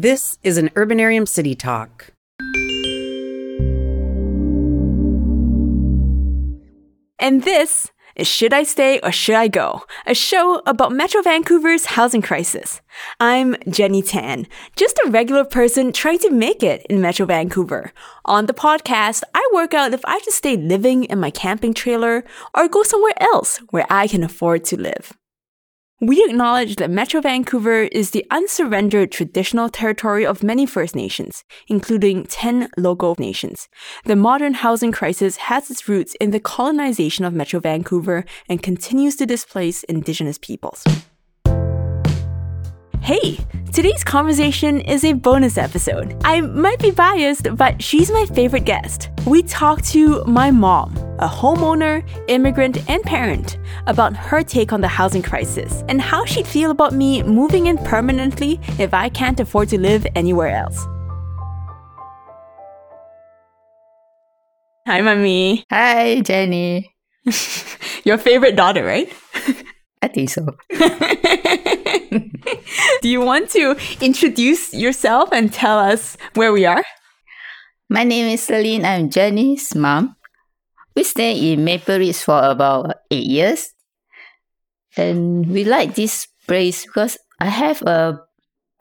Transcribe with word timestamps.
This 0.00 0.38
is 0.44 0.58
an 0.58 0.68
Urbanarium 0.76 1.26
City 1.26 1.56
Talk. 1.56 2.12
And 7.18 7.42
this 7.42 7.90
is 8.14 8.28
Should 8.28 8.52
I 8.52 8.62
Stay 8.62 9.00
or 9.00 9.10
Should 9.10 9.34
I 9.34 9.48
Go? 9.48 9.82
A 10.06 10.14
show 10.14 10.62
about 10.66 10.92
Metro 10.92 11.20
Vancouver's 11.20 11.86
housing 11.86 12.22
crisis. 12.22 12.80
I'm 13.18 13.56
Jenny 13.68 14.02
Tan, 14.02 14.46
just 14.76 15.00
a 15.04 15.10
regular 15.10 15.44
person 15.44 15.92
trying 15.92 16.20
to 16.20 16.30
make 16.30 16.62
it 16.62 16.86
in 16.88 17.00
Metro 17.00 17.26
Vancouver. 17.26 17.92
On 18.24 18.46
the 18.46 18.54
podcast, 18.54 19.24
I 19.34 19.50
work 19.52 19.74
out 19.74 19.94
if 19.94 20.04
I 20.04 20.20
should 20.20 20.32
stay 20.32 20.56
living 20.56 21.06
in 21.06 21.18
my 21.18 21.32
camping 21.32 21.74
trailer 21.74 22.22
or 22.54 22.68
go 22.68 22.84
somewhere 22.84 23.20
else 23.20 23.58
where 23.70 23.86
I 23.90 24.06
can 24.06 24.22
afford 24.22 24.62
to 24.66 24.80
live. 24.80 25.18
We 26.00 26.24
acknowledge 26.24 26.76
that 26.76 26.90
Metro 26.90 27.20
Vancouver 27.20 27.82
is 27.82 28.12
the 28.12 28.24
unsurrendered 28.30 29.10
traditional 29.10 29.68
territory 29.68 30.24
of 30.24 30.44
many 30.44 30.64
First 30.64 30.94
Nations, 30.94 31.42
including 31.66 32.24
10 32.26 32.68
local 32.76 33.16
nations. 33.18 33.68
The 34.04 34.14
modern 34.14 34.54
housing 34.54 34.92
crisis 34.92 35.36
has 35.38 35.68
its 35.72 35.88
roots 35.88 36.14
in 36.20 36.30
the 36.30 36.38
colonization 36.38 37.24
of 37.24 37.34
Metro 37.34 37.58
Vancouver 37.58 38.24
and 38.48 38.62
continues 38.62 39.16
to 39.16 39.26
displace 39.26 39.82
Indigenous 39.84 40.38
peoples. 40.38 40.84
Hey, 43.02 43.38
today's 43.72 44.04
conversation 44.04 44.80
is 44.80 45.04
a 45.04 45.12
bonus 45.14 45.56
episode. 45.56 46.20
I 46.24 46.40
might 46.42 46.78
be 46.78 46.90
biased, 46.90 47.56
but 47.56 47.82
she's 47.82 48.10
my 48.10 48.26
favorite 48.26 48.64
guest. 48.64 49.08
We 49.26 49.42
talked 49.42 49.84
to 49.90 50.22
my 50.24 50.50
mom, 50.50 50.94
a 51.18 51.28
homeowner, 51.28 52.06
immigrant, 52.28 52.88
and 52.90 53.02
parent, 53.02 53.58
about 53.86 54.14
her 54.14 54.42
take 54.42 54.72
on 54.72 54.80
the 54.82 54.88
housing 54.88 55.22
crisis 55.22 55.84
and 55.88 56.02
how 56.02 56.24
she'd 56.26 56.46
feel 56.46 56.70
about 56.70 56.92
me 56.92 57.22
moving 57.22 57.66
in 57.68 57.78
permanently 57.78 58.60
if 58.78 58.92
I 58.92 59.08
can't 59.08 59.40
afford 59.40 59.70
to 59.70 59.80
live 59.80 60.06
anywhere 60.14 60.54
else. 60.54 60.86
Hi, 64.86 65.00
mommy. 65.00 65.64
Hi, 65.70 66.20
Jenny. 66.20 66.94
Your 68.04 68.18
favorite 68.18 68.56
daughter, 68.56 68.84
right? 68.84 69.10
I 70.02 70.08
think 70.08 70.30
so. 70.30 70.46
Do 73.02 73.08
you 73.08 73.20
want 73.20 73.50
to 73.50 73.76
introduce 74.00 74.74
yourself 74.74 75.30
and 75.32 75.52
tell 75.52 75.78
us 75.78 76.16
where 76.34 76.52
we 76.52 76.66
are? 76.66 76.84
My 77.88 78.04
name 78.04 78.26
is 78.26 78.42
Celine. 78.42 78.84
I'm 78.84 79.10
Jenny's 79.10 79.74
mom. 79.74 80.16
We 80.94 81.04
stay 81.04 81.52
in 81.52 81.64
Maple 81.64 81.98
Ridge 81.98 82.16
for 82.16 82.42
about 82.42 82.94
eight 83.10 83.26
years. 83.26 83.72
And 84.96 85.46
we 85.46 85.64
like 85.64 85.94
this 85.94 86.26
place 86.46 86.84
because 86.84 87.16
I 87.40 87.46
have 87.46 87.82
a, 87.82 88.20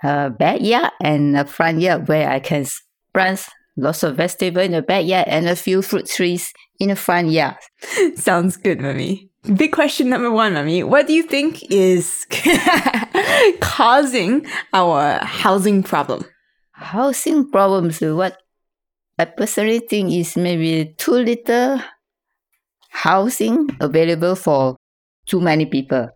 a 0.04 0.30
backyard 0.31 0.92
and 1.02 1.38
a 1.38 1.46
front 1.46 1.80
yard 1.80 2.08
where 2.08 2.30
I 2.30 2.40
can 2.40 2.66
plant 3.14 3.48
lots 3.78 4.04
of 4.04 4.18
vegetable 4.18 4.62
in 4.62 4.72
the 4.72 4.81
backyard 4.81 5.28
and 5.28 5.48
a 5.48 5.56
few 5.56 5.81
fruit 5.81 6.08
trees 6.08 6.52
in 6.80 6.90
the 6.90 6.96
front 6.96 7.30
yard. 7.30 7.58
Sounds 8.16 8.58
good, 8.58 8.81
mommy. 8.81 9.30
Big 9.56 9.72
question 9.72 10.09
number 10.09 10.31
one, 10.31 10.54
mommy. 10.54 10.84
What 10.84 11.08
do 11.08 11.14
you 11.14 11.24
think 11.24 11.64
is 11.72 12.26
causing 13.59 14.45
our 14.73 15.20
housing 15.23 15.83
problem? 15.83 16.23
Housing 16.72 17.50
problems, 17.50 18.02
what 18.02 18.38
I 19.17 19.25
personally 19.25 19.80
think 19.80 20.14
is 20.14 20.38
maybe 20.38 20.94
too 20.97 21.14
little 21.14 21.81
housing 22.89 23.69
available 23.80 24.36
for 24.36 24.78
too 25.25 25.42
many 25.42 25.66
people. 25.66 26.09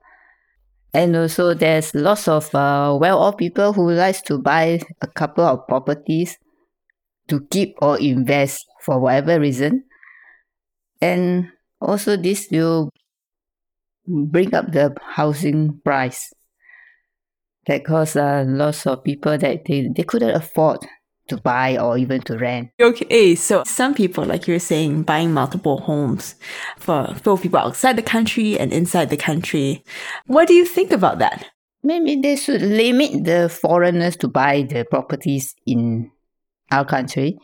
And 0.93 1.15
also 1.15 1.53
there's 1.53 1.95
lots 1.95 2.27
of 2.27 2.53
uh, 2.53 2.95
well-off 2.99 3.37
people 3.37 3.73
who 3.73 3.91
likes 3.91 4.21
to 4.23 4.37
buy 4.37 4.81
a 5.01 5.07
couple 5.07 5.45
of 5.45 5.67
properties 5.67 6.37
to 7.29 7.41
keep 7.49 7.75
or 7.81 7.97
invest 7.99 8.65
for 8.81 8.99
whatever 8.99 9.39
reason. 9.39 9.85
And 11.01 11.49
also 11.79 12.17
this 12.17 12.47
will 12.51 12.89
bring 14.05 14.53
up 14.53 14.71
the 14.71 14.93
housing 15.01 15.79
price 15.83 16.33
that 17.67 17.85
cause 17.85 18.15
uh, 18.15 18.43
lots 18.47 18.87
of 18.87 19.03
people 19.03 19.37
that 19.37 19.65
they, 19.65 19.89
they 19.95 20.03
couldn't 20.03 20.35
afford 20.35 20.79
to 21.27 21.37
buy 21.37 21.77
or 21.77 21.97
even 21.97 22.21
to 22.21 22.37
rent. 22.37 22.69
Okay, 22.79 23.35
so 23.35 23.63
some 23.65 23.93
people, 23.93 24.25
like 24.25 24.47
you're 24.47 24.59
saying, 24.59 25.03
buying 25.03 25.33
multiple 25.33 25.79
homes 25.81 26.35
for 26.77 27.15
both 27.23 27.41
people 27.41 27.59
outside 27.59 27.95
the 27.95 28.01
country 28.01 28.59
and 28.59 28.73
inside 28.73 29.09
the 29.09 29.17
country. 29.17 29.83
What 30.27 30.47
do 30.47 30.53
you 30.53 30.65
think 30.65 30.91
about 30.91 31.19
that? 31.19 31.47
Maybe 31.83 32.15
they 32.15 32.35
should 32.35 32.61
limit 32.61 33.23
the 33.23 33.49
foreigners 33.49 34.15
to 34.17 34.27
buy 34.27 34.63
the 34.63 34.85
properties 34.85 35.55
in 35.65 36.11
our 36.71 36.85
country. 36.85 37.37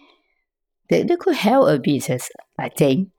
They, 0.89 1.03
they 1.03 1.15
could 1.15 1.35
help 1.35 1.69
a 1.69 1.79
bit, 1.79 2.09
I 2.59 2.69
think. 2.69 3.09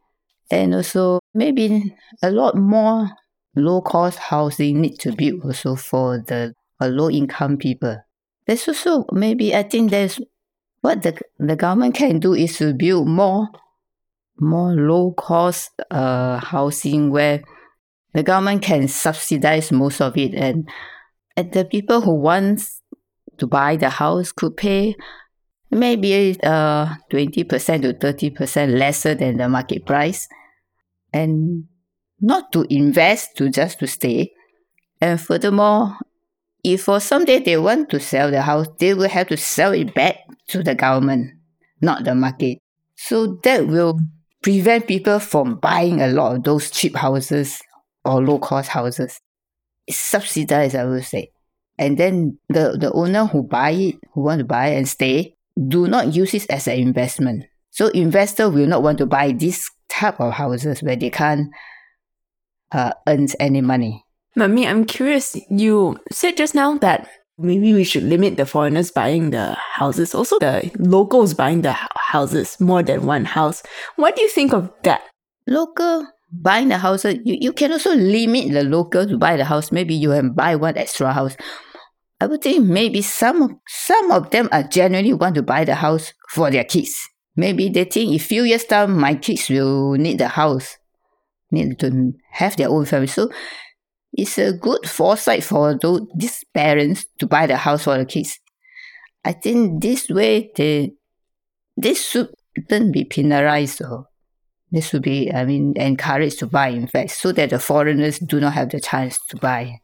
And 0.50 0.74
also 0.74 1.20
maybe 1.34 1.94
a 2.22 2.30
lot 2.30 2.56
more 2.56 3.10
low 3.56 3.82
cost 3.82 4.18
housing 4.18 4.80
need 4.80 4.98
to 5.00 5.12
build 5.12 5.44
also 5.44 5.76
for 5.76 6.18
the 6.18 6.54
uh, 6.80 6.86
low 6.86 7.10
income 7.10 7.56
people. 7.56 7.96
There's 8.46 8.66
also 8.66 9.06
maybe 9.12 9.54
I 9.54 9.62
think 9.62 9.90
there's 9.90 10.20
what 10.80 11.02
the 11.02 11.20
the 11.38 11.56
government 11.56 11.94
can 11.94 12.18
do 12.18 12.34
is 12.34 12.58
to 12.58 12.74
build 12.74 13.08
more 13.08 13.48
more 14.40 14.72
low 14.72 15.12
cost 15.12 15.70
uh, 15.90 16.38
housing 16.38 17.10
where 17.10 17.42
the 18.14 18.22
government 18.22 18.62
can 18.62 18.88
subsidize 18.88 19.72
most 19.72 20.00
of 20.00 20.16
it 20.16 20.34
and 20.34 20.68
and 21.36 21.52
the 21.52 21.64
people 21.64 22.00
who 22.00 22.14
want 22.14 22.62
to 23.36 23.46
buy 23.46 23.76
the 23.76 23.90
house 23.90 24.32
could 24.32 24.56
pay 24.56 24.96
maybe 25.70 26.38
uh 26.42 26.94
20% 27.10 27.82
to 27.82 27.92
30% 27.92 28.78
lesser 28.78 29.14
than 29.14 29.36
the 29.36 29.48
market 29.48 29.84
price 29.84 30.28
and 31.12 31.64
not 32.20 32.52
to 32.52 32.66
invest 32.70 33.36
to 33.36 33.48
just 33.48 33.78
to 33.80 33.86
stay. 33.86 34.32
And 35.00 35.20
furthermore, 35.20 35.96
if 36.64 36.84
for 36.84 37.00
someday 37.00 37.38
they 37.38 37.56
want 37.56 37.90
to 37.90 38.00
sell 38.00 38.30
the 38.30 38.42
house, 38.42 38.66
they 38.78 38.94
will 38.94 39.08
have 39.08 39.28
to 39.28 39.36
sell 39.36 39.72
it 39.72 39.94
back 39.94 40.16
to 40.48 40.62
the 40.62 40.74
government, 40.74 41.34
not 41.80 42.04
the 42.04 42.14
market. 42.14 42.58
So 42.96 43.38
that 43.44 43.66
will 43.66 44.00
prevent 44.42 44.88
people 44.88 45.18
from 45.20 45.56
buying 45.56 46.00
a 46.00 46.08
lot 46.08 46.36
of 46.36 46.42
those 46.42 46.70
cheap 46.70 46.96
houses 46.96 47.60
or 48.04 48.24
low 48.24 48.38
cost 48.38 48.68
houses. 48.68 49.20
It's 49.86 49.98
subsidized, 49.98 50.74
I 50.74 50.84
would 50.84 51.04
say. 51.04 51.30
And 51.78 51.96
then 51.96 52.38
the, 52.48 52.76
the 52.78 52.92
owner 52.92 53.26
who 53.26 53.42
buy 53.44 53.70
it, 53.70 53.96
who 54.12 54.22
want 54.22 54.40
to 54.40 54.44
buy 54.44 54.68
and 54.68 54.88
stay, 54.88 55.36
do 55.68 55.86
not 55.86 56.14
use 56.14 56.34
it 56.34 56.50
as 56.50 56.66
an 56.66 56.78
investment. 56.78 57.44
So 57.70 57.88
investor 57.88 58.50
will 58.50 58.66
not 58.66 58.82
want 58.82 58.98
to 58.98 59.06
buy 59.06 59.32
this 59.32 59.70
type 59.88 60.20
of 60.20 60.32
houses 60.32 60.82
where 60.82 60.96
they 60.96 61.10
can't 61.10 61.50
uh, 62.72 62.92
earns 63.06 63.36
any 63.38 63.60
money. 63.60 64.04
Mummy, 64.38 64.68
I'm 64.68 64.84
curious. 64.84 65.36
You 65.50 65.98
said 66.12 66.36
just 66.36 66.54
now 66.54 66.78
that 66.78 67.08
maybe 67.38 67.74
we 67.74 67.82
should 67.82 68.04
limit 68.04 68.36
the 68.36 68.46
foreigners 68.46 68.92
buying 68.92 69.30
the 69.30 69.54
houses, 69.54 70.14
also 70.14 70.38
the 70.38 70.70
locals 70.78 71.34
buying 71.34 71.62
the 71.62 71.72
houses, 71.72 72.60
more 72.60 72.84
than 72.84 73.04
one 73.04 73.24
house. 73.24 73.64
What 73.96 74.14
do 74.14 74.22
you 74.22 74.28
think 74.28 74.52
of 74.52 74.70
that? 74.84 75.02
Local 75.48 76.06
buying 76.30 76.68
the 76.68 76.78
houses, 76.78 77.16
uh, 77.16 77.18
you, 77.24 77.36
you 77.40 77.52
can 77.52 77.72
also 77.72 77.96
limit 77.96 78.52
the 78.52 78.62
local 78.62 79.08
to 79.08 79.18
buy 79.18 79.36
the 79.36 79.44
house. 79.44 79.72
Maybe 79.72 79.96
you 79.96 80.10
can 80.10 80.34
buy 80.34 80.54
one 80.54 80.76
extra 80.76 81.12
house. 81.12 81.36
I 82.20 82.26
would 82.26 82.42
think 82.42 82.64
maybe 82.64 83.02
some 83.02 83.60
some 83.66 84.12
of 84.12 84.30
them 84.30 84.48
are 84.52 84.62
genuinely 84.62 85.14
want 85.14 85.34
to 85.34 85.42
buy 85.42 85.64
the 85.64 85.74
house 85.74 86.12
for 86.28 86.48
their 86.52 86.64
kids. 86.64 87.08
Maybe 87.34 87.70
they 87.70 87.84
think 87.84 88.12
in 88.12 88.18
few 88.20 88.44
years 88.44 88.64
time 88.64 89.00
my 89.00 89.16
kids 89.16 89.48
will 89.50 89.94
need 89.94 90.18
the 90.18 90.28
house 90.28 90.76
need 91.50 91.78
to 91.80 92.12
have 92.32 92.56
their 92.56 92.68
own 92.68 92.84
family. 92.84 93.06
So 93.06 93.30
it's 94.18 94.36
a 94.36 94.52
good 94.52 94.88
foresight 94.88 95.44
for 95.44 95.78
those 95.78 96.02
these 96.14 96.44
parents 96.52 97.06
to 97.18 97.26
buy 97.26 97.46
the 97.46 97.56
house 97.56 97.84
for 97.84 97.96
the 97.96 98.04
kids. 98.04 98.40
I 99.24 99.32
think 99.32 99.80
this 99.80 100.08
way 100.08 100.50
they 100.56 100.92
this 101.76 102.04
shouldn't 102.04 102.92
be 102.92 103.04
penalized 103.04 103.80
or 103.80 104.08
this 104.72 104.88
should 104.88 105.02
be 105.02 105.32
I 105.32 105.44
mean 105.44 105.74
encouraged 105.76 106.40
to 106.40 106.46
buy 106.46 106.68
in 106.68 106.88
fact 106.88 107.12
so 107.12 107.30
that 107.32 107.50
the 107.50 107.60
foreigners 107.60 108.18
do 108.18 108.40
not 108.40 108.54
have 108.54 108.70
the 108.70 108.80
chance 108.80 109.18
to 109.28 109.36
buy. 109.36 109.78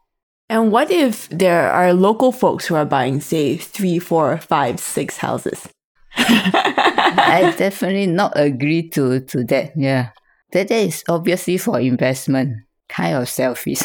And 0.50 0.72
what 0.72 0.90
if 0.90 1.28
there 1.31 1.70
are 1.70 1.94
local 1.94 2.31
folks 2.31 2.66
who 2.66 2.75
are 2.75 2.84
buying, 2.84 3.20
say, 3.20 3.56
three, 3.56 3.98
four, 3.98 4.36
five, 4.36 4.78
six 4.78 5.16
houses? 5.16 5.66
I 6.16 7.54
definitely 7.56 8.06
not 8.06 8.34
agree 8.36 8.90
to, 8.90 9.20
to 9.20 9.44
that. 9.44 9.72
Yeah. 9.75 10.10
That 10.52 10.70
is 10.70 11.02
obviously 11.08 11.56
for 11.56 11.81
investment, 11.81 12.58
kind 12.94 13.17
of 13.17 13.29
selfish. 13.29 13.81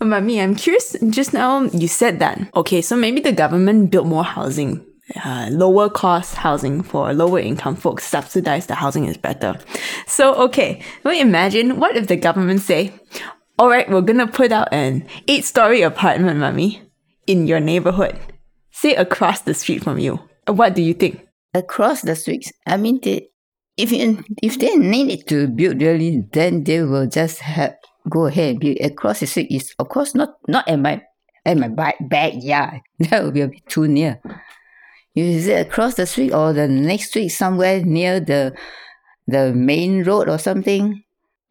Mummy, 0.00 0.40
I'm 0.40 0.54
curious. 0.54 0.94
Just 1.10 1.32
now 1.32 1.62
you 1.62 1.88
said 1.88 2.20
that. 2.20 2.38
Okay, 2.54 2.80
so 2.80 2.96
maybe 2.96 3.20
the 3.20 3.32
government 3.32 3.90
built 3.90 4.06
more 4.06 4.22
housing, 4.24 4.84
uh, 5.24 5.48
lower 5.50 5.88
cost 5.90 6.36
housing 6.36 6.82
for 6.82 7.12
lower 7.12 7.40
income 7.40 7.74
folks, 7.74 8.04
subsidize 8.04 8.66
the 8.66 8.74
housing 8.76 9.06
is 9.06 9.16
better. 9.16 9.58
So, 10.06 10.34
okay, 10.44 10.82
well, 11.02 11.18
imagine 11.18 11.80
what 11.80 11.96
if 11.96 12.06
the 12.06 12.16
government 12.16 12.60
say, 12.60 12.92
all 13.58 13.68
right, 13.68 13.88
we're 13.90 14.02
gonna 14.02 14.28
put 14.28 14.52
out 14.52 14.68
an 14.72 15.06
eight 15.26 15.44
story 15.44 15.82
apartment, 15.82 16.38
Mummy. 16.38 16.82
in 17.26 17.48
your 17.48 17.58
neighborhood, 17.58 18.16
say 18.70 18.94
across 18.94 19.40
the 19.40 19.54
street 19.54 19.82
from 19.82 19.98
you, 19.98 20.20
what 20.46 20.74
do 20.76 20.82
you 20.82 20.94
think? 20.94 21.26
Across 21.54 22.02
the 22.02 22.14
streets, 22.14 22.52
I 22.66 22.76
mean, 22.76 23.00
they, 23.02 23.30
if 23.76 23.92
you, 23.92 24.24
if 24.42 24.58
they 24.58 24.76
need 24.76 25.26
to 25.28 25.48
build 25.48 25.80
really, 25.80 26.24
then 26.32 26.64
they 26.64 26.82
will 26.82 27.06
just 27.06 27.40
have 27.40 27.74
go 28.08 28.26
ahead 28.26 28.50
and 28.50 28.60
build 28.60 28.78
across 28.80 29.20
the 29.20 29.26
street. 29.26 29.50
Is 29.50 29.74
of 29.78 29.88
course 29.88 30.14
not 30.14 30.36
not 30.48 30.68
at 30.68 30.78
my 30.78 31.02
at 31.44 31.56
my 31.58 31.68
back 31.68 31.96
backyard. 32.08 32.80
That 32.98 33.24
would 33.24 33.34
be 33.34 33.42
a 33.42 33.48
bit 33.48 33.66
too 33.68 33.88
near. 33.88 34.20
Is 35.14 35.46
it 35.46 35.66
across 35.66 35.94
the 35.94 36.06
street 36.06 36.32
or 36.32 36.52
the 36.52 36.68
next 36.68 37.08
street 37.08 37.30
somewhere 37.30 37.82
near 37.84 38.20
the 38.20 38.52
the 39.26 39.52
main 39.52 40.04
road 40.04 40.28
or 40.28 40.38
something? 40.38 41.02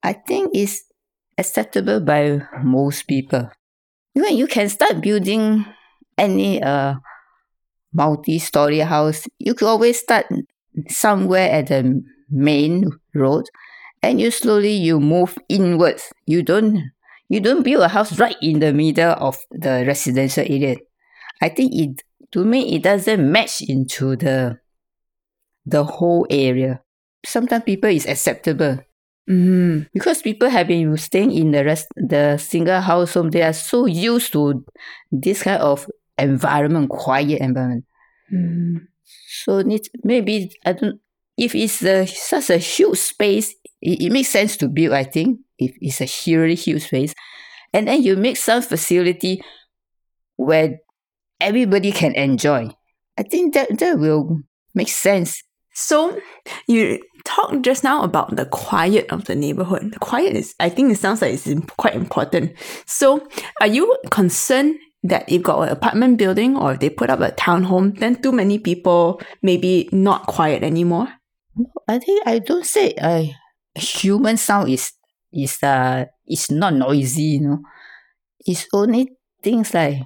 I 0.03 0.13
think 0.13 0.51
it's 0.53 0.83
acceptable 1.37 1.99
by 1.99 2.41
most 2.63 3.07
people. 3.07 3.49
Even 4.15 4.37
you 4.37 4.47
can 4.47 4.69
start 4.69 5.01
building 5.01 5.65
any 6.17 6.61
uh 6.61 6.95
multi-story 7.93 8.79
house. 8.79 9.27
You 9.39 9.53
could 9.53 9.67
always 9.67 9.99
start 9.99 10.27
somewhere 10.89 11.49
at 11.49 11.67
the 11.67 12.03
main 12.29 12.89
road 13.13 13.45
and 14.01 14.21
you 14.21 14.31
slowly 14.31 14.71
you 14.71 14.99
move 14.99 15.37
inwards. 15.49 16.13
You 16.25 16.43
don't 16.43 16.91
you 17.27 17.39
don't 17.39 17.63
build 17.63 17.83
a 17.83 17.87
house 17.87 18.19
right 18.19 18.35
in 18.41 18.59
the 18.59 18.71
middle 18.71 19.13
of 19.13 19.37
the 19.51 19.83
residential 19.87 20.43
area. 20.43 20.77
I 21.41 21.49
think 21.49 21.73
it 21.73 22.03
to 22.31 22.45
me 22.45 22.75
it 22.75 22.83
doesn't 22.83 23.31
match 23.31 23.61
into 23.61 24.15
the 24.15 24.59
the 25.65 25.83
whole 25.83 26.27
area. 26.29 26.81
Sometimes 27.25 27.63
people 27.63 27.89
is 27.89 28.05
acceptable. 28.05 28.79
Mm. 29.27 29.87
Because 29.91 30.21
people 30.21 30.49
have 30.49 30.67
been 30.67 30.95
staying 30.97 31.31
in 31.31 31.49
the 31.49 31.65
rest 31.65 31.87
the 31.95 32.37
single 32.37 32.81
house 32.81 33.15
home, 33.15 33.31
they 33.31 33.41
are 33.41 33.53
so 33.53 33.87
used 33.87 34.31
to 34.33 34.63
this 35.11 35.41
kind 35.41 35.61
of 35.61 35.89
environment, 36.19 36.89
quiet 36.89 37.41
environment. 37.41 37.85
Mm. 38.31 38.85
So 39.43 39.63
maybe 40.03 40.51
I 40.63 40.73
don't 40.73 40.99
if 41.37 41.55
it's 41.55 41.83
a, 41.83 42.05
such 42.05 42.49
a 42.49 42.57
huge 42.57 42.97
space, 42.97 43.53
it, 43.81 44.01
it 44.01 44.11
makes 44.11 44.29
sense 44.29 44.57
to 44.57 44.67
build, 44.67 44.93
I 44.93 45.03
think, 45.03 45.39
if 45.57 45.75
it's 45.81 46.01
a 46.01 46.35
really 46.37 46.55
huge 46.55 46.87
space. 46.87 47.13
And 47.73 47.87
then 47.87 48.03
you 48.03 48.15
make 48.15 48.37
some 48.37 48.61
facility 48.61 49.43
where 50.37 50.79
everybody 51.39 51.91
can 51.91 52.13
enjoy. 52.13 52.69
I 53.17 53.23
think 53.23 53.53
that, 53.53 53.77
that 53.79 53.99
will 53.99 54.41
make 54.73 54.89
sense. 54.89 55.41
So 55.73 56.19
you 56.67 57.01
talked 57.25 57.63
just 57.63 57.83
now 57.83 58.03
about 58.03 58.35
the 58.35 58.45
quiet 58.45 59.07
of 59.11 59.25
the 59.25 59.35
neighborhood. 59.35 59.91
The 59.93 59.99
quiet 59.99 60.35
is, 60.35 60.55
I 60.59 60.69
think 60.69 60.91
it 60.91 60.99
sounds 60.99 61.21
like 61.21 61.33
it's 61.33 61.49
quite 61.77 61.95
important. 61.95 62.53
So 62.85 63.27
are 63.59 63.67
you 63.67 63.97
concerned 64.09 64.77
that 65.03 65.29
if 65.29 65.43
got 65.43 65.63
an 65.63 65.69
apartment 65.69 66.17
building 66.17 66.55
or 66.55 66.73
if 66.73 66.79
they 66.79 66.89
put 66.89 67.09
up 67.09 67.19
a 67.19 67.31
townhome, 67.31 67.99
then 67.99 68.21
too 68.21 68.31
many 68.31 68.57
people 68.57 69.21
maybe 69.41 69.89
not 69.91 70.27
quiet 70.27 70.63
anymore? 70.63 71.09
I 71.87 71.99
think 71.99 72.27
I 72.27 72.39
don't 72.39 72.65
say 72.65 72.93
uh, 72.95 73.25
human 73.75 74.37
sound 74.37 74.69
is 74.69 74.91
is 75.31 75.61
uh 75.63 76.05
is 76.27 76.51
not 76.51 76.73
noisy, 76.73 77.21
you 77.21 77.41
know. 77.41 77.59
It's 78.45 78.67
only 78.73 79.11
things 79.41 79.73
like 79.73 80.03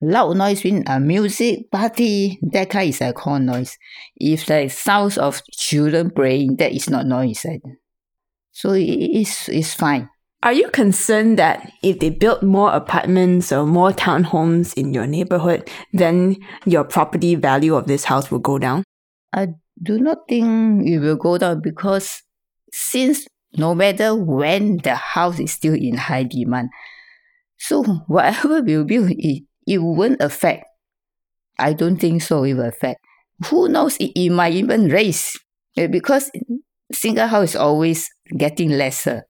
loud 0.00 0.36
noise 0.36 0.64
in 0.64 0.84
a 0.86 0.98
music 0.98 1.70
party, 1.70 2.38
that 2.42 2.70
kind 2.70 2.88
is 2.88 3.00
a 3.00 3.12
called 3.12 3.42
noise. 3.42 3.76
If 4.16 4.48
like 4.48 4.70
sounds 4.70 5.18
of 5.18 5.42
children 5.50 6.10
playing, 6.10 6.56
that 6.56 6.72
is 6.72 6.88
not 6.88 7.06
noise. 7.06 7.44
So 8.52 8.72
it 8.72 8.82
is 8.84 9.48
it's 9.48 9.74
fine. 9.74 10.08
Are 10.42 10.54
you 10.54 10.70
concerned 10.70 11.38
that 11.38 11.70
if 11.82 11.98
they 11.98 12.08
build 12.08 12.42
more 12.42 12.72
apartments 12.72 13.52
or 13.52 13.66
more 13.66 13.90
townhomes 13.90 14.72
in 14.72 14.94
your 14.94 15.06
neighborhood, 15.06 15.68
then 15.92 16.36
your 16.64 16.84
property 16.84 17.34
value 17.34 17.74
of 17.74 17.86
this 17.86 18.04
house 18.04 18.30
will 18.30 18.38
go 18.38 18.58
down? 18.58 18.84
I 19.34 19.48
do 19.82 19.98
not 19.98 20.18
think 20.28 20.86
it 20.86 20.98
will 20.98 21.16
go 21.16 21.38
down 21.38 21.60
because 21.60 22.22
since 22.72 23.26
no 23.56 23.74
matter 23.74 24.14
when 24.14 24.78
the 24.78 24.94
house 24.94 25.40
is 25.40 25.52
still 25.52 25.74
in 25.74 25.96
high 25.96 26.24
demand, 26.24 26.70
so 27.58 27.82
whatever 28.06 28.62
will 28.62 28.84
build, 28.84 29.10
it, 29.10 29.44
it 29.66 29.78
won't 29.78 30.20
affect. 30.20 30.64
I 31.58 31.72
don't 31.72 31.96
think 31.96 32.22
so 32.22 32.44
it 32.44 32.54
will 32.54 32.64
affect. 32.68 33.00
Who 33.48 33.68
knows, 33.68 33.96
it, 33.96 34.12
it 34.14 34.30
might 34.30 34.54
even 34.54 34.88
raise 34.88 35.38
eh, 35.76 35.86
because 35.86 36.30
single 36.92 37.26
house 37.26 37.50
is 37.50 37.56
always 37.56 38.08
getting 38.36 38.70
lesser. 38.70 39.24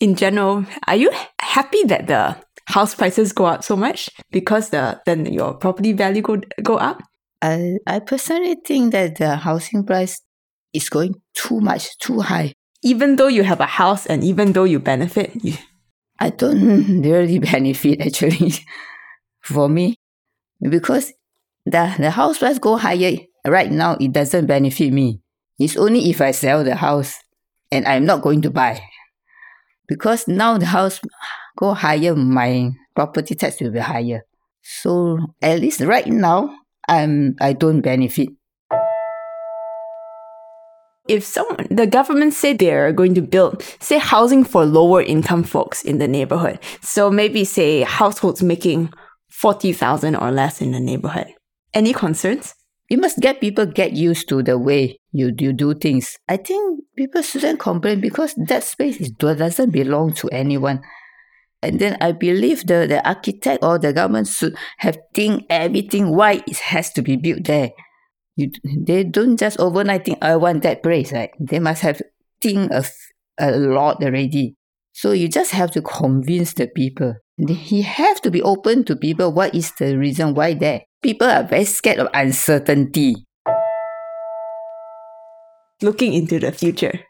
In 0.00 0.14
general, 0.14 0.64
are 0.86 0.96
you 0.96 1.10
happy 1.40 1.82
that 1.84 2.06
the 2.06 2.36
house 2.66 2.94
prices 2.94 3.32
go 3.32 3.46
up 3.46 3.64
so 3.64 3.76
much 3.76 4.08
because 4.30 4.70
the 4.70 5.00
then 5.06 5.26
your 5.26 5.54
property 5.54 5.92
value 5.92 6.22
go 6.22 6.40
go 6.62 6.76
up? 6.76 7.02
I, 7.40 7.78
I 7.86 8.00
personally 8.00 8.56
think 8.64 8.92
that 8.92 9.16
the 9.16 9.36
housing 9.36 9.84
price 9.84 10.20
is 10.72 10.88
going 10.88 11.14
too 11.34 11.60
much, 11.60 11.96
too 11.98 12.20
high. 12.20 12.54
Even 12.82 13.16
though 13.16 13.28
you 13.28 13.42
have 13.42 13.60
a 13.60 13.66
house 13.66 14.06
and 14.06 14.22
even 14.24 14.52
though 14.52 14.64
you 14.64 14.78
benefit, 14.78 15.32
you, 15.42 15.54
I 16.18 16.30
don't 16.30 17.02
really 17.02 17.38
benefit 17.52 18.00
actually 18.00 18.52
for 19.40 19.68
me 19.68 19.96
because 20.60 21.12
the, 21.64 21.94
the 21.98 22.10
house 22.10 22.38
price 22.38 22.58
go 22.58 22.76
higher 22.76 23.16
right 23.46 23.70
now, 23.70 23.96
it 24.00 24.12
doesn't 24.12 24.46
benefit 24.46 24.92
me. 24.92 25.20
It's 25.58 25.76
only 25.76 26.10
if 26.10 26.20
I 26.20 26.30
sell 26.30 26.64
the 26.64 26.76
house 26.76 27.16
and 27.70 27.86
I'm 27.86 28.04
not 28.04 28.22
going 28.22 28.42
to 28.42 28.50
buy. 28.50 28.80
Because 29.86 30.28
now 30.28 30.58
the 30.58 30.66
house 30.66 31.00
go 31.56 31.74
higher, 31.74 32.14
my 32.14 32.70
property 32.94 33.34
tax 33.34 33.60
will 33.60 33.70
be 33.70 33.78
higher. 33.78 34.22
So 34.62 35.18
at 35.40 35.60
least 35.60 35.80
right 35.80 36.06
now, 36.06 36.54
I'm 36.88 37.36
I 37.40 37.52
don't 37.52 37.80
benefit. 37.80 38.30
If 41.06 41.24
someone 41.24 41.66
the 41.70 41.86
government 41.86 42.34
say 42.34 42.52
they're 42.52 42.92
going 42.92 43.14
to 43.14 43.22
build 43.22 43.62
say 43.80 43.98
housing 43.98 44.44
for 44.44 44.64
lower 44.64 45.02
income 45.02 45.44
folks 45.44 45.82
in 45.82 45.98
the 45.98 46.08
neighborhood. 46.08 46.58
So 46.82 47.10
maybe 47.10 47.44
say 47.44 47.82
households 47.82 48.42
making 48.42 48.92
forty 49.30 49.72
thousand 49.72 50.16
or 50.16 50.30
less 50.30 50.60
in 50.60 50.72
the 50.72 50.80
neighborhood. 50.80 51.28
Any 51.74 51.92
concerns? 51.92 52.54
You 52.90 52.96
must 52.96 53.20
get 53.20 53.40
people 53.40 53.66
get 53.66 53.92
used 53.92 54.30
to 54.30 54.42
the 54.42 54.56
way 54.56 54.98
you, 55.12 55.34
you 55.38 55.52
do 55.52 55.74
things. 55.74 56.18
I 56.26 56.38
think 56.38 56.80
people 56.96 57.20
shouldn't 57.20 57.60
complain 57.60 58.00
because 58.00 58.34
that 58.46 58.64
space 58.64 58.96
is, 58.96 59.10
doesn't 59.10 59.70
belong 59.70 60.14
to 60.14 60.28
anyone. 60.30 60.80
And 61.62 61.80
then 61.80 61.96
I 62.00 62.12
believe 62.12 62.66
the, 62.66 62.86
the 62.88 63.06
architect 63.06 63.64
or 63.64 63.78
the 63.78 63.92
government 63.92 64.28
should 64.28 64.56
have 64.78 64.98
think 65.14 65.44
everything 65.50 66.14
why 66.14 66.42
it 66.46 66.58
has 66.58 66.92
to 66.92 67.02
be 67.02 67.16
built 67.16 67.44
there. 67.44 67.72
You, 68.36 68.50
they 68.62 69.02
don't 69.02 69.36
just 69.36 69.58
overnight 69.58 70.04
think 70.04 70.18
I 70.22 70.36
want 70.36 70.62
that 70.62 70.82
place, 70.82 71.12
right? 71.12 71.30
They 71.40 71.58
must 71.58 71.82
have 71.82 72.00
think 72.40 72.70
of 72.70 72.90
a 73.38 73.50
lot 73.50 74.02
already. 74.02 74.54
So 74.92 75.10
you 75.12 75.28
just 75.28 75.50
have 75.50 75.72
to 75.72 75.82
convince 75.82 76.54
the 76.54 76.68
people. 76.68 77.14
He 77.48 77.82
have 77.82 78.20
to 78.22 78.30
be 78.30 78.42
open 78.42 78.84
to 78.84 78.96
people. 78.96 79.32
What 79.32 79.54
is 79.54 79.72
the 79.78 79.96
reason 79.96 80.34
why 80.34 80.54
that? 80.54 80.82
People 81.02 81.28
are 81.28 81.44
very 81.44 81.64
scared 81.64 81.98
of 81.98 82.08
uncertainty. 82.14 83.14
Looking 85.82 86.14
into 86.14 86.40
the 86.40 86.50
future, 86.50 87.00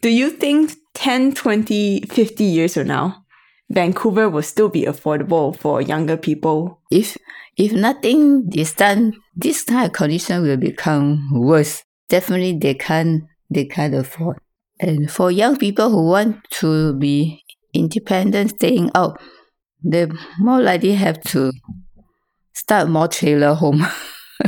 do 0.00 0.08
you 0.08 0.30
think 0.30 0.72
10, 0.94 1.34
20, 1.34 2.02
50 2.02 2.44
years 2.44 2.74
from 2.74 2.86
now, 2.86 3.24
Vancouver 3.70 4.28
will 4.30 4.42
still 4.42 4.68
be 4.68 4.84
affordable 4.84 5.56
for 5.56 5.82
younger 5.82 6.16
people? 6.16 6.80
If 6.90 7.16
if 7.56 7.72
nothing 7.72 8.48
is 8.54 8.72
done, 8.72 9.14
this 9.36 9.64
kind 9.64 9.86
of 9.86 9.92
condition 9.92 10.42
will 10.42 10.56
become 10.56 11.28
worse. 11.32 11.82
Definitely 12.08 12.58
they 12.58 12.74
can't 12.74 13.24
they 13.50 13.66
can't 13.66 13.94
afford. 13.94 14.38
And 14.80 15.10
for 15.10 15.30
young 15.30 15.56
people 15.56 15.90
who 15.90 16.08
want 16.08 16.44
to 16.60 16.94
be 16.94 17.42
independent 17.74 18.50
staying 18.50 18.90
out, 18.94 19.20
they 19.84 20.06
more 20.38 20.62
likely 20.62 20.94
have 20.94 21.20
to 21.32 21.52
start 22.54 22.88
more 22.88 23.08
trailer 23.08 23.54
home. 23.54 23.86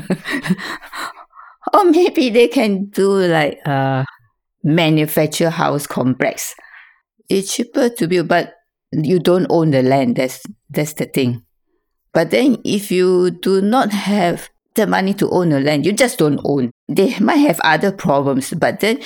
or 1.75 1.85
maybe 1.85 2.31
they 2.31 2.49
can 2.49 2.87
do 2.87 3.11
like 3.11 3.59
a 3.67 4.05
manufacture 4.63 5.51
house 5.51 5.87
complex. 5.87 6.55
It's 7.29 7.55
cheaper 7.55 7.89
to 7.91 8.09
build, 8.09 8.29
but 8.29 8.55
you 8.93 9.19
don't 9.19 9.47
own 9.51 9.71
the 9.71 9.83
land. 9.83 10.17
That's 10.17 10.43
that's 10.69 10.95
the 10.95 11.07
thing. 11.07 11.45
But 12.13 12.31
then 12.31 12.59
if 12.65 12.91
you 12.91 13.31
do 13.31 13.61
not 13.61 13.93
have 13.93 14.51
the 14.75 14.87
money 14.87 15.15
to 15.15 15.31
own 15.31 15.51
the 15.51 15.61
land, 15.61 15.87
you 15.87 15.93
just 15.93 16.19
don't 16.19 16.41
own. 16.45 16.71
They 16.89 17.19
might 17.19 17.37
have 17.47 17.61
other 17.63 17.93
problems, 17.93 18.53
but 18.55 18.81
then 18.81 19.01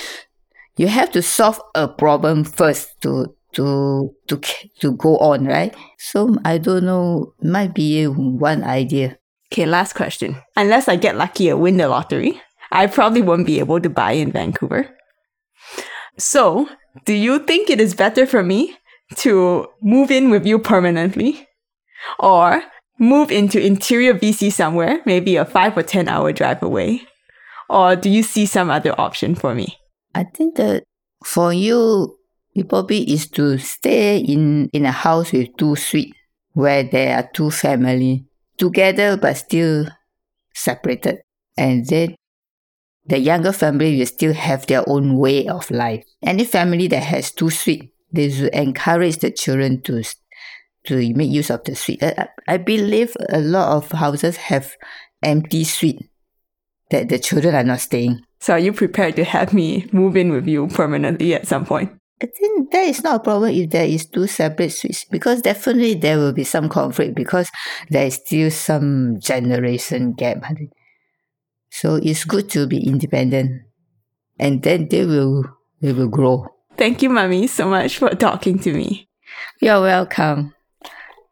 you 0.77 0.87
have 0.87 1.11
to 1.11 1.21
solve 1.21 1.61
a 1.75 1.87
problem 1.87 2.43
first 2.43 2.89
to 3.01 3.35
to 3.53 4.13
to 4.27 4.41
to 4.81 4.91
go 4.93 5.17
on, 5.17 5.45
right? 5.45 5.75
So 5.97 6.35
I 6.43 6.57
don't 6.57 6.85
know. 6.85 7.33
Might 7.41 7.73
be 7.73 8.05
one 8.05 8.63
idea. 8.63 9.17
Okay, 9.53 9.65
last 9.65 9.93
question. 9.93 10.41
Unless 10.55 10.87
I 10.87 10.95
get 10.95 11.15
lucky 11.15 11.49
and 11.49 11.61
win 11.61 11.77
the 11.77 11.87
lottery, 11.87 12.41
I 12.71 12.87
probably 12.87 13.21
won't 13.21 13.45
be 13.45 13.59
able 13.59 13.79
to 13.79 13.89
buy 13.89 14.13
in 14.13 14.31
Vancouver. 14.31 14.89
So, 16.17 16.67
do 17.05 17.13
you 17.13 17.39
think 17.39 17.69
it 17.69 17.79
is 17.79 17.93
better 17.93 18.25
for 18.25 18.43
me 18.43 18.75
to 19.17 19.67
move 19.81 20.11
in 20.11 20.29
with 20.29 20.45
you 20.45 20.59
permanently 20.59 21.47
or 22.19 22.63
move 22.99 23.31
into 23.31 23.63
interior 23.63 24.13
BC 24.13 24.51
somewhere, 24.51 25.01
maybe 25.05 25.35
a 25.35 25.45
five 25.45 25.77
or 25.77 25.83
10 25.83 26.07
hour 26.07 26.31
drive 26.31 26.63
away? 26.63 27.01
Or 27.69 27.95
do 27.95 28.09
you 28.09 28.23
see 28.23 28.45
some 28.45 28.69
other 28.69 28.99
option 28.99 29.35
for 29.35 29.55
me? 29.55 29.77
I 30.13 30.23
think 30.23 30.55
that 30.55 30.83
for 31.23 31.51
you, 31.51 32.17
it 32.53 32.69
probably 32.69 33.11
is 33.11 33.27
to 33.31 33.57
stay 33.57 34.17
in, 34.17 34.69
in 34.69 34.85
a 34.85 34.91
house 34.91 35.31
with 35.31 35.55
two 35.57 35.75
suites 35.75 36.17
where 36.53 36.83
there 36.83 37.17
are 37.17 37.29
two 37.33 37.51
family 37.51 38.25
together 38.57 39.17
but 39.17 39.35
still 39.35 39.87
separated. 40.53 41.19
And 41.57 41.85
then 41.85 42.15
the 43.05 43.19
younger 43.19 43.51
family 43.51 43.97
will 43.97 44.05
still 44.05 44.33
have 44.33 44.65
their 44.67 44.87
own 44.87 45.17
way 45.17 45.47
of 45.47 45.69
life. 45.69 46.05
Any 46.23 46.45
family 46.45 46.87
that 46.87 47.03
has 47.03 47.31
two 47.31 47.49
suites, 47.49 47.87
they 48.15 48.31
should 48.31 48.53
encourage 48.53 49.17
the 49.17 49.31
children 49.31 49.81
to 49.83 50.03
to 50.85 51.13
make 51.15 51.31
use 51.31 51.49
of 51.49 51.63
the 51.63 51.75
suite. 51.75 52.03
I, 52.03 52.27
I 52.47 52.57
believe 52.57 53.15
a 53.29 53.39
lot 53.39 53.75
of 53.75 53.91
houses 53.91 54.37
have 54.37 54.75
empty 55.23 55.63
suite 55.63 56.09
that 56.91 57.09
the 57.09 57.19
children 57.19 57.55
are 57.55 57.63
not 57.63 57.79
staying. 57.79 58.21
So 58.39 58.53
are 58.53 58.59
you 58.59 58.73
prepared 58.73 59.15
to 59.15 59.23
have 59.23 59.53
me 59.53 59.87
move 59.91 60.15
in 60.15 60.31
with 60.31 60.47
you 60.47 60.67
permanently 60.67 61.33
at 61.33 61.47
some 61.47 61.65
point? 61.65 61.91
I 62.21 62.27
think 62.27 62.71
that 62.71 62.87
is 62.87 63.03
not 63.03 63.17
a 63.17 63.23
problem 63.23 63.53
if 63.53 63.71
there 63.71 63.85
is 63.85 64.05
two 64.05 64.27
separate 64.27 64.71
suites 64.71 65.03
because 65.05 65.41
definitely 65.41 65.95
there 65.95 66.17
will 66.17 66.31
be 66.31 66.45
some 66.45 66.69
conflict 66.69 67.15
because 67.15 67.49
there 67.89 68.05
is 68.05 68.15
still 68.15 68.49
some 68.51 69.19
generation 69.19 70.13
gap. 70.13 70.45
So 71.71 71.95
it's 71.95 72.23
good 72.23 72.49
to 72.51 72.67
be 72.67 72.87
independent 72.87 73.63
and 74.39 74.63
then 74.63 74.87
they 74.87 75.05
will 75.05 75.43
they 75.81 75.91
will 75.91 76.07
grow. 76.07 76.54
Thank 76.77 77.01
you, 77.01 77.09
Mommy, 77.09 77.47
so 77.47 77.67
much 77.67 77.97
for 77.97 78.09
talking 78.09 78.59
to 78.59 78.73
me. 78.73 79.07
You're 79.61 79.81
welcome. 79.81 80.53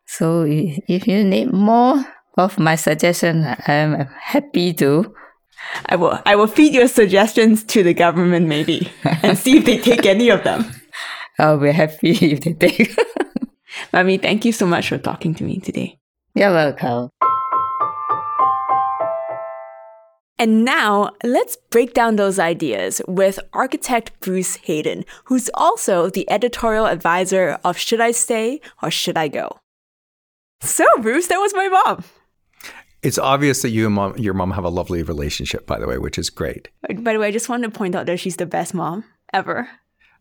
So 0.06 0.46
if 0.48 1.08
you 1.08 1.24
need 1.24 1.52
more 1.52 2.06
of 2.38 2.60
my 2.60 2.76
suggestion, 2.76 3.46
I'm 3.68 4.08
happy 4.22 4.74
to. 4.74 5.14
I 5.88 5.96
will 5.96 6.20
I 6.26 6.36
will 6.36 6.48
feed 6.48 6.74
your 6.74 6.88
suggestions 6.88 7.64
to 7.66 7.84
the 7.84 7.94
government 7.94 8.48
maybe 8.48 8.92
and 9.04 9.38
see 9.44 9.58
if 9.58 9.66
they 9.66 9.78
take 9.78 10.06
any 10.06 10.30
of 10.30 10.44
them. 10.44 10.66
I'll 11.40 11.58
be 11.58 11.72
happy 11.72 12.12
if 12.12 12.42
they 12.42 12.54
take. 12.54 12.96
Mommy, 13.94 14.18
thank 14.18 14.46
you 14.46 14.52
so 14.52 14.66
much 14.66 14.90
for 14.90 14.98
talking 14.98 15.34
to 15.36 15.44
me 15.44 15.60
today. 15.60 16.00
You're 16.36 16.52
welcome. 16.52 17.10
And 20.44 20.66
now 20.66 21.12
let's 21.24 21.56
break 21.56 21.94
down 21.94 22.18
those 22.18 22.38
ideas 22.38 23.02
with 23.08 23.40
architect 23.54 24.12
Bruce 24.20 24.58
Haden, 24.58 25.06
who's 25.24 25.50
also 25.54 26.10
the 26.10 26.30
editorial 26.30 26.86
advisor 26.86 27.58
of 27.64 27.78
Should 27.78 28.02
I 28.02 28.12
Stay 28.12 28.60
or 28.82 28.92
Should 28.92 29.18
I 29.18 29.30
Go? 29.30 29.62
So, 30.60 30.84
Bruce, 31.00 31.28
that 31.28 31.38
was 31.38 31.54
my 31.54 31.70
mom. 31.70 32.04
It's 33.02 33.18
obvious 33.18 33.62
that 33.62 33.70
you 33.70 33.86
and 33.86 33.96
mom, 33.96 34.18
your 34.18 34.34
mom 34.34 34.52
have 34.52 34.66
a 34.66 34.70
lovely 34.70 35.02
relationship, 35.02 35.66
by 35.66 35.80
the 35.80 35.88
way, 35.88 35.98
which 35.98 36.18
is 36.18 36.30
great. 36.30 36.68
By 36.90 37.14
the 37.14 37.20
way, 37.20 37.30
I 37.30 37.32
just 37.32 37.48
wanted 37.48 37.72
to 37.72 37.80
point 37.80 37.96
out 37.96 38.06
that 38.08 38.20
she's 38.20 38.36
the 38.36 38.46
best 38.46 38.74
mom 38.74 39.06
ever. 39.32 39.70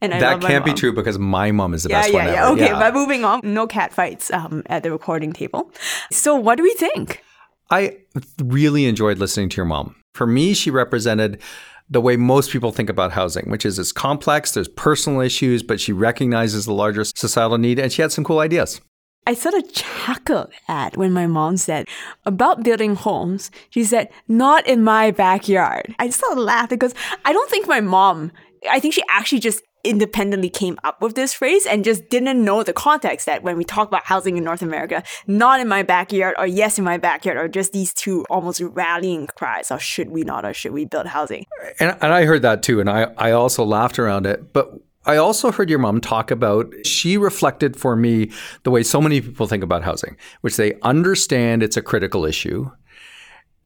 And 0.01 0.15
I 0.15 0.21
that 0.21 0.41
can't 0.41 0.65
be 0.65 0.73
true 0.73 0.93
because 0.93 1.19
my 1.19 1.51
mom 1.51 1.75
is 1.75 1.83
the 1.83 1.89
yeah, 1.89 2.03
best 2.03 2.13
yeah, 2.13 2.19
one 2.19 2.27
yeah. 2.29 2.45
ever. 2.45 2.53
Okay, 2.53 2.67
yeah. 2.67 2.79
but 2.79 2.95
moving 2.95 3.25
on. 3.25 3.41
No 3.43 3.67
cat 3.67 3.93
fights 3.93 4.31
um, 4.31 4.63
at 4.67 4.85
the 4.85 4.93
recording 4.93 5.33
table. 5.33 5.73
So, 6.13 6.37
what 6.37 6.59
do 6.59 6.63
we 6.63 6.75
think? 6.75 7.25
I 7.73 7.97
really 8.39 8.87
enjoyed 8.87 9.19
listening 9.19 9.49
to 9.49 9.57
your 9.57 9.67
mom. 9.67 9.97
For 10.15 10.27
me, 10.27 10.55
she 10.55 10.71
represented 10.71 11.41
the 11.89 12.01
way 12.01 12.17
most 12.17 12.51
people 12.51 12.73
think 12.73 12.89
about 12.89 13.13
housing, 13.13 13.51
which 13.51 13.67
is 13.67 13.79
it's 13.79 13.93
complex, 13.93 14.53
there's 14.53 14.69
personal 14.69 15.21
issues, 15.21 15.63
but 15.63 15.81
she 15.81 15.93
recognizes 15.93 16.65
the 16.65 16.73
larger 16.73 17.05
societal 17.05 17.59
need, 17.59 17.79
and 17.79 17.93
she 17.93 18.03
had 18.03 18.13
some 18.13 18.25
cool 18.25 18.39
ideas. 18.39 18.81
I 19.27 19.35
sort 19.35 19.55
of 19.55 19.73
chuckled 19.73 20.53
at 20.69 20.97
when 20.97 21.13
my 21.13 21.27
mom 21.27 21.57
said 21.57 21.87
about 22.25 22.65
building 22.65 22.97
homes. 22.97 23.51
She 23.71 23.85
said, 23.85 24.09
not 24.27 24.67
in 24.67 24.83
my 24.83 25.13
backyard. 25.13 25.95
I 25.99 26.11
sort 26.11 26.33
of 26.33 26.39
laughed 26.39 26.71
because 26.71 26.95
I 27.25 27.33
don't 27.33 27.51
think 27.51 27.69
my 27.69 27.81
mom, 27.81 28.33
I 28.69 28.81
think 28.81 28.95
she 28.95 29.03
actually 29.09 29.39
just 29.39 29.63
independently 29.85 30.49
came 30.49 30.79
up 30.85 31.01
with 31.03 31.15
this 31.15 31.35
phrase 31.35 31.67
and 31.67 31.85
just 31.85 32.09
didn't 32.09 32.45
know 32.45 32.63
the 32.63 32.73
context 32.73 33.27
that 33.27 33.43
when 33.43 33.57
we 33.57 33.65
talk 33.65 33.89
about 33.89 34.05
housing 34.05 34.37
in 34.37 34.45
North 34.45 34.63
America, 34.63 35.03
not 35.27 35.61
in 35.61 35.69
my 35.69 35.83
backyard 35.83 36.35
or 36.39 36.47
yes 36.47 36.79
in 36.79 36.85
my 36.85 36.99
backyard 36.99 37.37
or 37.37 37.49
just 37.49 37.73
these 37.73 37.93
two 37.93 38.25
almost 38.31 38.61
rallying 38.61 39.27
cries 39.27 39.71
of 39.71 39.83
should 39.83 40.11
we 40.11 40.23
not 40.23 40.45
or 40.45 40.55
should 40.55 40.73
we 40.73 40.85
build 40.85 41.07
housing. 41.07 41.47
And, 41.81 41.97
and 42.01 42.13
I 42.13 42.25
heard 42.25 42.43
that 42.43 42.63
too. 42.63 42.81
And 42.81 42.89
I, 42.89 43.13
I 43.17 43.33
also 43.33 43.65
laughed 43.65 43.99
around 43.99 44.27
it. 44.27 44.53
But 44.53 44.73
I 45.05 45.17
also 45.17 45.51
heard 45.51 45.69
your 45.69 45.81
mom 45.81 46.01
talk 46.01 46.31
about, 46.31 46.73
she 46.85 47.17
reflected 47.17 47.77
for 47.77 47.97
me 47.97 48.31
the 48.63 48.71
way 48.71 48.85
so 48.85 49.01
many 49.01 49.21
people 49.21 49.49
think 49.49 49.65
about 49.65 49.83
housing, 49.83 50.17
which 50.43 50.57
they 50.57 50.75
understand 50.83 51.63
it's 51.63 51.77
a 51.77 51.83
critical 51.83 52.25
issue. 52.25 52.71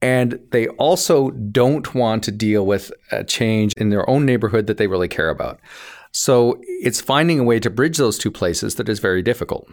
And 0.00 0.38
they 0.50 0.68
also 0.68 1.30
don't 1.30 1.94
want 1.94 2.22
to 2.24 2.30
deal 2.30 2.64
with 2.64 2.92
a 3.12 3.24
change 3.24 3.72
in 3.76 3.90
their 3.90 4.08
own 4.08 4.24
neighborhood 4.24 4.66
that 4.66 4.76
they 4.76 4.86
really 4.86 5.08
care 5.08 5.30
about. 5.30 5.60
So 6.18 6.58
it's 6.62 7.02
finding 7.02 7.38
a 7.38 7.44
way 7.44 7.60
to 7.60 7.68
bridge 7.68 7.98
those 7.98 8.16
two 8.16 8.30
places 8.30 8.76
that 8.76 8.88
is 8.88 9.00
very 9.00 9.20
difficult. 9.20 9.68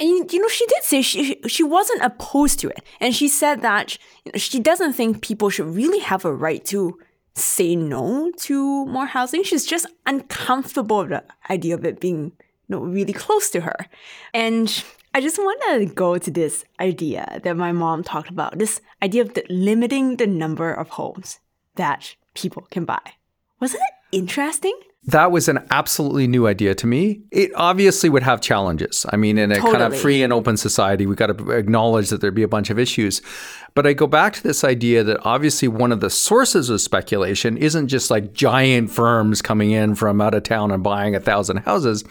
And 0.00 0.32
you 0.32 0.42
know, 0.42 0.48
she 0.48 0.66
did 0.66 0.82
say 0.82 1.00
she 1.00 1.40
she 1.46 1.62
wasn't 1.62 2.02
opposed 2.02 2.58
to 2.60 2.70
it, 2.70 2.82
and 2.98 3.14
she 3.14 3.28
said 3.28 3.62
that 3.62 3.96
she 4.34 4.58
doesn't 4.58 4.94
think 4.94 5.22
people 5.22 5.48
should 5.48 5.72
really 5.72 6.00
have 6.00 6.24
a 6.24 6.34
right 6.34 6.64
to 6.64 6.98
say 7.34 7.76
no 7.76 8.32
to 8.38 8.84
more 8.86 9.06
housing. 9.06 9.44
She's 9.44 9.64
just 9.64 9.86
uncomfortable 10.06 11.02
with 11.02 11.10
the 11.10 11.24
idea 11.48 11.74
of 11.76 11.84
it 11.84 12.00
being 12.00 12.32
you 12.66 12.70
know, 12.70 12.80
really 12.80 13.12
close 13.12 13.48
to 13.50 13.60
her. 13.60 13.86
And 14.34 14.66
I 15.14 15.20
just 15.20 15.38
want 15.38 15.62
to 15.68 15.94
go 15.94 16.18
to 16.18 16.30
this 16.32 16.64
idea 16.80 17.40
that 17.44 17.56
my 17.56 17.70
mom 17.70 18.02
talked 18.02 18.28
about 18.28 18.58
this 18.58 18.80
idea 19.04 19.22
of 19.22 19.34
the, 19.34 19.44
limiting 19.48 20.16
the 20.16 20.26
number 20.26 20.72
of 20.72 20.88
homes 20.88 21.38
that 21.76 22.16
people 22.34 22.66
can 22.72 22.84
buy. 22.84 23.14
Wasn't 23.60 23.82
it 23.82 24.16
interesting? 24.16 24.76
That 25.04 25.32
was 25.32 25.48
an 25.48 25.66
absolutely 25.70 26.26
new 26.28 26.46
idea 26.46 26.74
to 26.74 26.86
me. 26.86 27.22
It 27.30 27.50
obviously 27.54 28.10
would 28.10 28.22
have 28.22 28.42
challenges. 28.42 29.06
I 29.08 29.16
mean, 29.16 29.38
in 29.38 29.50
a 29.50 29.54
totally. 29.54 29.72
kind 29.72 29.92
of 29.92 29.98
free 29.98 30.22
and 30.22 30.30
open 30.30 30.58
society, 30.58 31.06
we 31.06 31.14
got 31.14 31.36
to 31.36 31.50
acknowledge 31.52 32.10
that 32.10 32.20
there'd 32.20 32.34
be 32.34 32.42
a 32.42 32.48
bunch 32.48 32.68
of 32.68 32.78
issues. 32.78 33.22
But 33.74 33.86
I 33.86 33.94
go 33.94 34.06
back 34.06 34.34
to 34.34 34.42
this 34.42 34.62
idea 34.62 35.02
that 35.04 35.18
obviously 35.24 35.68
one 35.68 35.90
of 35.90 36.00
the 36.00 36.10
sources 36.10 36.68
of 36.68 36.82
speculation 36.82 37.56
isn't 37.56 37.88
just 37.88 38.10
like 38.10 38.34
giant 38.34 38.90
firms 38.90 39.40
coming 39.40 39.70
in 39.70 39.94
from 39.94 40.20
out 40.20 40.34
of 40.34 40.42
town 40.42 40.70
and 40.70 40.82
buying 40.82 41.14
a 41.14 41.20
thousand 41.20 41.58
houses. 41.58 42.04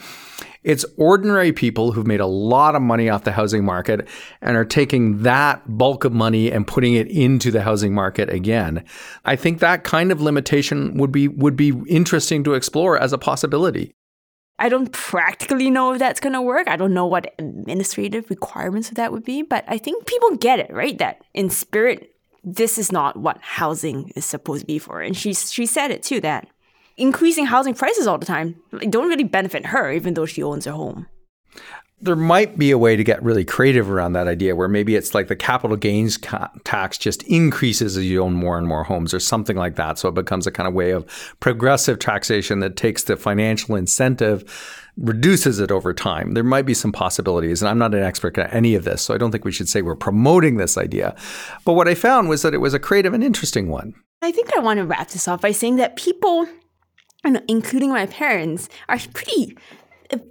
It's 0.62 0.84
ordinary 0.96 1.52
people 1.52 1.92
who've 1.92 2.06
made 2.06 2.20
a 2.20 2.26
lot 2.26 2.74
of 2.74 2.82
money 2.82 3.08
off 3.08 3.24
the 3.24 3.32
housing 3.32 3.64
market 3.64 4.06
and 4.42 4.56
are 4.56 4.64
taking 4.64 5.22
that 5.22 5.62
bulk 5.66 6.04
of 6.04 6.12
money 6.12 6.52
and 6.52 6.66
putting 6.66 6.94
it 6.94 7.06
into 7.08 7.50
the 7.50 7.62
housing 7.62 7.94
market 7.94 8.28
again. 8.28 8.84
I 9.24 9.36
think 9.36 9.60
that 9.60 9.84
kind 9.84 10.12
of 10.12 10.20
limitation 10.20 10.98
would 10.98 11.12
be 11.12 11.28
would 11.28 11.56
be 11.56 11.72
interesting 11.88 12.44
to 12.44 12.54
explore 12.54 12.98
as 12.98 13.12
a 13.12 13.18
possibility. 13.18 13.94
I 14.58 14.68
don't 14.68 14.92
practically 14.92 15.70
know 15.70 15.94
if 15.94 15.98
that's 15.98 16.20
going 16.20 16.34
to 16.34 16.42
work. 16.42 16.68
I 16.68 16.76
don't 16.76 16.92
know 16.92 17.06
what 17.06 17.32
administrative 17.38 18.28
requirements 18.28 18.90
of 18.90 18.96
that 18.96 19.10
would 19.10 19.24
be, 19.24 19.40
but 19.40 19.64
I 19.66 19.78
think 19.78 20.04
people 20.04 20.36
get 20.36 20.58
it, 20.58 20.70
right? 20.70 20.98
That 20.98 21.22
in 21.32 21.48
spirit, 21.48 22.14
this 22.44 22.76
is 22.76 22.92
not 22.92 23.16
what 23.16 23.38
housing 23.40 24.12
is 24.14 24.26
supposed 24.26 24.60
to 24.60 24.66
be 24.66 24.78
for. 24.78 25.00
And 25.00 25.16
she 25.16 25.32
she 25.32 25.64
said 25.64 25.90
it 25.90 26.02
too 26.02 26.20
that 26.20 26.48
increasing 27.00 27.46
housing 27.46 27.74
prices 27.74 28.06
all 28.06 28.18
the 28.18 28.26
time 28.26 28.56
don't 28.88 29.08
really 29.08 29.24
benefit 29.24 29.66
her, 29.66 29.90
even 29.90 30.14
though 30.14 30.26
she 30.26 30.42
owns 30.42 30.66
a 30.66 30.72
home. 30.72 31.06
There 32.02 32.16
might 32.16 32.56
be 32.56 32.70
a 32.70 32.78
way 32.78 32.96
to 32.96 33.04
get 33.04 33.22
really 33.22 33.44
creative 33.44 33.90
around 33.90 34.14
that 34.14 34.26
idea 34.26 34.56
where 34.56 34.68
maybe 34.68 34.96
it's 34.96 35.14
like 35.14 35.28
the 35.28 35.36
capital 35.36 35.76
gains 35.76 36.16
ca- 36.16 36.50
tax 36.64 36.96
just 36.96 37.22
increases 37.24 37.98
as 37.98 38.06
you 38.06 38.22
own 38.22 38.32
more 38.32 38.56
and 38.56 38.66
more 38.66 38.84
homes 38.84 39.12
or 39.12 39.20
something 39.20 39.56
like 39.56 39.76
that. 39.76 39.98
So 39.98 40.08
it 40.08 40.14
becomes 40.14 40.46
a 40.46 40.50
kind 40.50 40.66
of 40.66 40.72
way 40.72 40.92
of 40.92 41.06
progressive 41.40 41.98
taxation 41.98 42.60
that 42.60 42.76
takes 42.76 43.02
the 43.02 43.18
financial 43.18 43.74
incentive, 43.74 44.88
reduces 44.96 45.60
it 45.60 45.70
over 45.70 45.92
time. 45.92 46.32
There 46.32 46.42
might 46.42 46.64
be 46.64 46.72
some 46.72 46.90
possibilities. 46.90 47.60
And 47.60 47.68
I'm 47.68 47.78
not 47.78 47.94
an 47.94 48.02
expert 48.02 48.38
at 48.38 48.54
any 48.54 48.74
of 48.74 48.84
this. 48.84 49.02
So 49.02 49.12
I 49.12 49.18
don't 49.18 49.30
think 49.30 49.44
we 49.44 49.52
should 49.52 49.68
say 49.68 49.82
we're 49.82 49.94
promoting 49.94 50.56
this 50.56 50.78
idea. 50.78 51.14
But 51.66 51.74
what 51.74 51.88
I 51.88 51.94
found 51.94 52.30
was 52.30 52.40
that 52.42 52.54
it 52.54 52.58
was 52.58 52.72
a 52.72 52.78
creative 52.78 53.12
and 53.12 53.22
interesting 53.22 53.68
one. 53.68 53.92
I 54.22 54.32
think 54.32 54.56
I 54.56 54.60
want 54.60 54.78
to 54.78 54.86
wrap 54.86 55.08
this 55.08 55.28
off 55.28 55.42
by 55.42 55.52
saying 55.52 55.76
that 55.76 55.96
people 55.96 56.46
and 57.24 57.42
including 57.48 57.90
my 57.90 58.06
parents, 58.06 58.68
are 58.88 58.98
pretty 59.12 59.56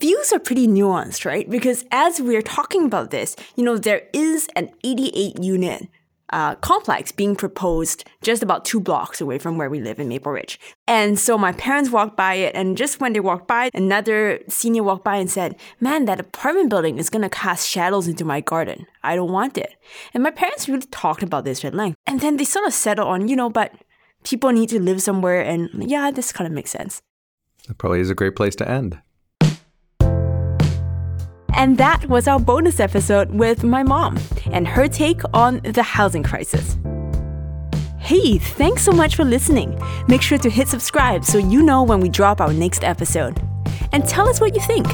views 0.01 0.33
are 0.33 0.39
pretty 0.39 0.67
nuanced, 0.67 1.25
right? 1.25 1.49
Because 1.49 1.85
as 1.91 2.21
we're 2.21 2.41
talking 2.41 2.85
about 2.85 3.11
this, 3.11 3.35
you 3.55 3.63
know, 3.63 3.77
there 3.77 4.03
is 4.13 4.49
an 4.55 4.69
88 4.83 5.41
unit 5.41 5.87
uh, 6.31 6.55
complex 6.55 7.11
being 7.11 7.35
proposed 7.35 8.03
just 8.21 8.43
about 8.43 8.65
two 8.65 8.79
blocks 8.79 9.19
away 9.19 9.39
from 9.39 9.57
where 9.57 9.69
we 9.69 9.81
live 9.81 9.99
in 9.99 10.07
Maple 10.07 10.31
Ridge. 10.31 10.59
And 10.87 11.17
so 11.19 11.37
my 11.37 11.51
parents 11.53 11.89
walked 11.89 12.15
by 12.15 12.35
it, 12.35 12.55
and 12.55 12.77
just 12.77 12.99
when 12.99 13.13
they 13.13 13.19
walked 13.19 13.47
by, 13.47 13.69
another 13.73 14.39
senior 14.47 14.83
walked 14.83 15.03
by 15.03 15.15
and 15.15 15.29
said, 15.29 15.55
Man, 15.79 16.05
that 16.05 16.19
apartment 16.19 16.69
building 16.69 16.99
is 16.99 17.09
gonna 17.09 17.29
cast 17.29 17.67
shadows 17.67 18.07
into 18.07 18.25
my 18.25 18.41
garden. 18.41 18.85
I 19.03 19.15
don't 19.15 19.31
want 19.31 19.57
it. 19.57 19.75
And 20.13 20.23
my 20.23 20.31
parents 20.31 20.69
really 20.69 20.85
talked 20.87 21.23
about 21.23 21.45
this 21.45 21.65
at 21.65 21.73
length. 21.73 21.97
And 22.05 22.21
then 22.21 22.37
they 22.37 22.45
sort 22.45 22.67
of 22.67 22.73
settled 22.73 23.07
on, 23.07 23.27
you 23.27 23.35
know, 23.35 23.49
but 23.49 23.73
people 24.23 24.51
need 24.51 24.69
to 24.69 24.79
live 24.79 25.01
somewhere, 25.01 25.41
and 25.41 25.69
hmm. 25.69 25.81
yeah, 25.83 26.11
this 26.11 26.31
kind 26.31 26.47
of 26.47 26.53
makes 26.53 26.71
sense. 26.71 27.01
That 27.67 27.77
probably 27.77 27.99
is 27.99 28.09
a 28.09 28.15
great 28.15 28.35
place 28.35 28.55
to 28.57 28.69
end. 28.69 28.99
And 31.55 31.77
that 31.77 32.07
was 32.07 32.27
our 32.27 32.39
bonus 32.39 32.79
episode 32.79 33.31
with 33.31 33.65
my 33.65 33.83
mom 33.83 34.17
and 34.51 34.65
her 34.65 34.87
take 34.87 35.21
on 35.33 35.59
the 35.63 35.83
housing 35.83 36.23
crisis. 36.23 36.77
Hey, 37.97 38.37
thanks 38.37 38.83
so 38.83 38.93
much 38.93 39.15
for 39.15 39.25
listening. 39.25 39.77
Make 40.07 40.21
sure 40.21 40.37
to 40.37 40.49
hit 40.49 40.69
subscribe 40.69 41.25
so 41.25 41.37
you 41.37 41.61
know 41.61 41.83
when 41.83 41.99
we 41.99 42.07
drop 42.07 42.39
our 42.39 42.53
next 42.53 42.85
episode. 42.85 43.41
And 43.91 44.07
tell 44.07 44.29
us 44.29 44.39
what 44.39 44.55
you 44.55 44.61
think. 44.61 44.87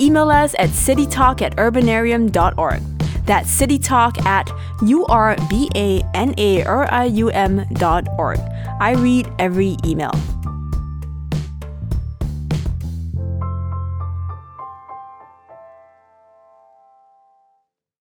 Email 0.00 0.30
us 0.30 0.56
at 0.58 0.70
citytalk 0.70 1.40
at 1.40 1.54
urbanarium.org. 1.56 2.82
That's 3.24 3.60
citytalk 3.60 4.24
at 4.26 4.46
urbanarium 4.80 7.68
dot 7.78 8.08
org. 8.18 8.38
I 8.80 8.92
read 8.92 9.32
every 9.38 9.76
email. 9.84 10.12